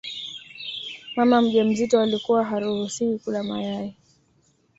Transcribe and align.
Mama 1.15 1.41
mjamzito 1.41 2.01
alikuwa 2.01 2.43
haruhusiwi 2.45 3.19
kula 3.19 3.43
mayai 3.43 3.95